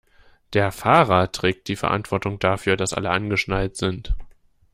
[0.53, 4.15] Der Fahrer trägt die Verantwortung dafür, dass alle angeschnallt sind.